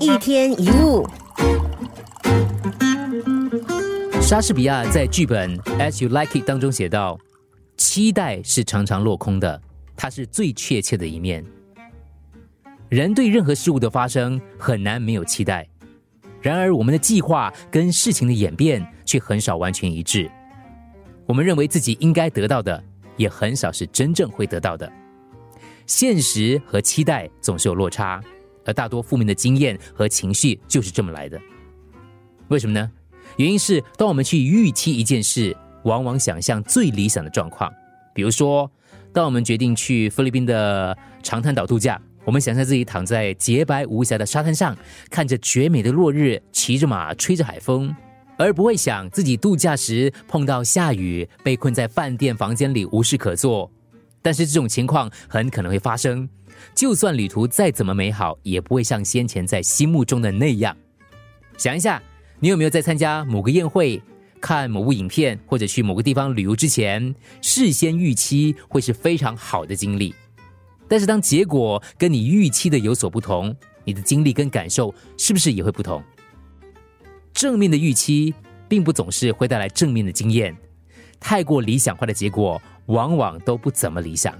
[0.00, 1.06] 一天一物。
[4.20, 7.18] 莎士比亚在剧本《As You Like It》当中写道
[7.76, 9.60] ：“期待是常常落空的，
[9.96, 11.44] 它是最确切的一面。
[12.88, 15.66] 人对任何事物的发生很难没有期待，
[16.40, 20.30] 然而我们的计划跟事情的演变却很少完全一致。
[21.26, 22.82] 我们认为自己应该得到的，
[23.16, 24.90] 也很少是真正会得到的。
[25.86, 28.20] 现实和期待总是有落差，
[28.66, 31.40] 而大多负面的经验和情绪就是这么来的。
[32.48, 32.90] 为什么呢？”
[33.38, 37.72] 原因是，当我们去预期一件事，往往想象最理想的状况。
[38.14, 38.70] 比如说，
[39.12, 44.76] 当我们决定去菲律宾的长滩岛度假，我们想象自己躺在洁白无瑕的沙滩上，
[45.10, 47.94] 看着绝美的落日，骑着马，吹着海风，
[48.38, 53.70] 而不会想自己度假时碰到下雨，被困在饭店房间里无事可做。
[54.26, 56.28] 但是这种情况很可能会发生，
[56.74, 60.76] 就算旅途再怎么美好，也不会像先前在心目中的那样。
[61.56, 62.02] 想一下。
[62.38, 64.02] 你有没有在参加某个宴会、
[64.40, 70.12] 看某部影片或者去某个地方旅游之前，事先预期会是非常好的经历？
[70.86, 76.02] 但是当结果跟你预期的有所不同，你的经历跟感受是不是也会不同？
[77.32, 78.34] 正面的预期
[78.68, 80.54] 并不总是会带来正面的经验，
[81.18, 84.34] 太过理想化的结果往往都不怎么理想。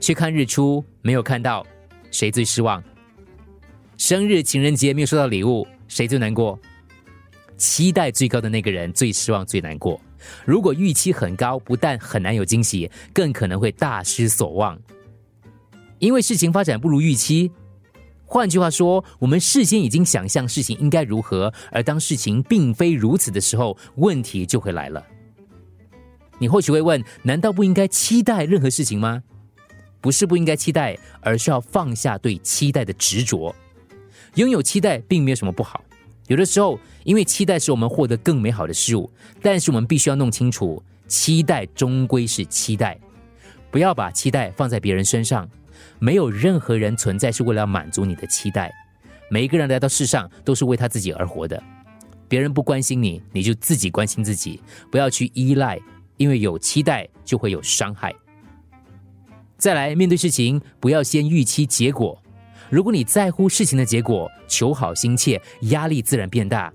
[0.00, 1.66] 去看日出没有看到，
[2.10, 2.82] 谁最失望？
[3.96, 5.66] 生日、情人节没有收到礼物。
[5.88, 6.58] 谁最难过？
[7.56, 10.00] 期待最高的那个人最失望、最难过。
[10.46, 14.80] 如果预期很高，不但很难有惊喜，更可能会大失所望。
[15.98, 17.50] 因为事情发展不如预期。
[18.24, 25.04] 换句话说，我们事先已经想象事情应该如何，而当事情并非如此的时候，问题就会来了。
[26.40, 29.22] 你或许会问：难道不应该期待任何事情吗？
[30.00, 33.54] 不是不应该期待，而是要放下对期待的执着。
[34.36, 35.84] 拥有期待并没有什么不好，
[36.28, 39.10] 有的时候因为期待使我们获得更美好的事物，
[39.42, 42.98] 但是我们必须要弄清楚，期待终归是期待，
[43.70, 45.48] 不要把期待放在别人身上。
[45.98, 48.72] 没有任何人存在是为了满足你的期待，
[49.28, 51.62] 每一个人来到世上都是为他自己而活的。
[52.28, 55.78] 别人不关心你，你就自己关心自己，不要去依赖，
[56.20, 58.14] 因为有期待就会有伤害。
[59.56, 62.22] 再来面对事情，不要先预期结果。
[62.68, 66.70] 如果你在乎事情的结果，求好心切，压力自然变大。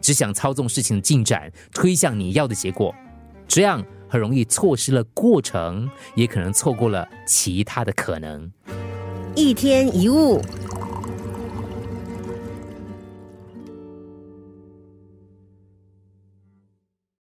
[0.00, 2.94] 只想操纵事情的进展，推向你要的结果，
[3.46, 8.50] 这样很容易错失了过程，也可能错过了其他的可能。
[9.36, 10.40] 一天一物。